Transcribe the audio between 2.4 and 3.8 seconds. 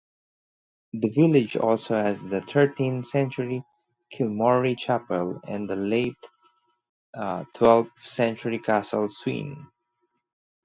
thirteenth-century